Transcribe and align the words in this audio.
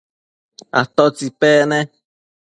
¿atótsi 0.79 1.27
pec 1.39 1.61
ne? 1.71 1.79